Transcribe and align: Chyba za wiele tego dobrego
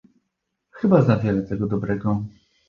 Chyba 0.77 1.01
za 1.01 1.17
wiele 1.17 1.41
tego 1.41 1.67
dobrego 1.67 2.23